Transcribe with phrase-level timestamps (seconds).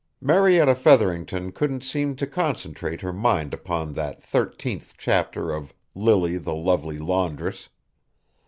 [0.19, 6.55] Marietta Featherington couldn't seem to concentrate her mind upon that thirteenth chapter of "Lily the
[6.55, 7.69] Lovely Laundress."